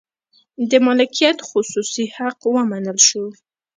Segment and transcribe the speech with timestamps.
[0.69, 3.25] د مالکیت خصوصي حق ومنل شو.